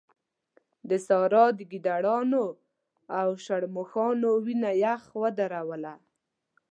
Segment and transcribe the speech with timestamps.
[0.89, 2.45] د سارا د ګيدړانو
[3.19, 5.93] او شرموښانو وينه يخ ودروله.